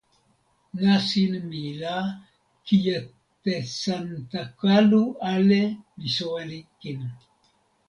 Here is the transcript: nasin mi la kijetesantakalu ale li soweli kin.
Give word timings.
nasin 0.81 1.31
mi 1.49 1.63
la 1.81 1.95
kijetesantakalu 2.65 5.03
ale 5.31 5.61
li 5.99 6.07
soweli 6.17 6.59
kin. 6.79 6.99